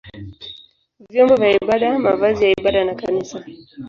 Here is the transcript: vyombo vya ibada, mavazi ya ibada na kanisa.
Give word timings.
vyombo 1.11 1.33
vya 1.41 1.49
ibada, 1.61 1.99
mavazi 1.99 2.43
ya 2.45 2.51
ibada 2.57 2.85
na 2.85 2.95
kanisa. 2.95 3.37